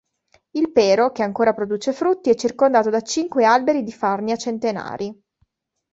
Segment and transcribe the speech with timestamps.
[0.55, 5.15] Il pero, che ancora produce frutti, è circondato da cinque alberi di farnia centenari.